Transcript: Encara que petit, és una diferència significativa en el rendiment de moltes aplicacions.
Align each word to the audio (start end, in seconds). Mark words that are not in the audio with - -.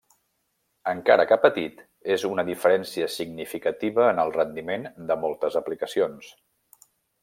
Encara 0.91 1.25
que 1.31 1.37
petit, 1.43 1.83
és 2.15 2.25
una 2.31 2.47
diferència 2.49 3.11
significativa 3.19 4.11
en 4.15 4.25
el 4.27 4.35
rendiment 4.41 4.93
de 5.13 5.23
moltes 5.27 5.63
aplicacions. 5.65 6.37